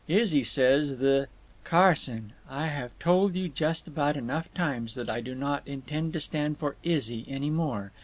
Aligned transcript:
Izzy 0.07 0.43
says 0.43 0.95
th—" 0.99 1.27
"Carson, 1.63 2.33
I 2.49 2.65
have 2.69 2.89
told 2.97 3.35
you 3.35 3.47
just 3.47 3.87
about 3.87 4.17
enough 4.17 4.51
times 4.55 4.95
that 4.95 5.11
I 5.11 5.21
do 5.21 5.35
not 5.35 5.61
intend 5.67 6.13
to 6.13 6.19
stand 6.19 6.57
for 6.57 6.75
'Izzy' 6.83 7.23
any 7.29 7.51
more! 7.51 7.91